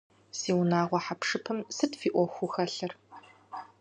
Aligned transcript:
Си 0.37 0.49
унагъуэ 0.59 0.99
хьэпшыпым 1.05 1.59
сыт 1.75 1.91
фи 1.99 2.09
Ӏуэхуу 2.13 2.49
хэлъыр? 2.53 2.91